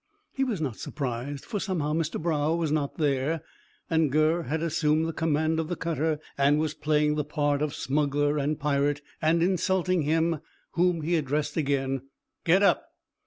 [0.33, 3.43] He was not surprised, for somehow Mr Brough was not there,
[3.87, 7.75] and Gurr had assumed the command of the cutter, and was playing the part of
[7.75, 10.39] smuggler and pirate, and insulting him,
[10.71, 12.01] whom he addressed again:
[12.45, 12.87] "Get up!"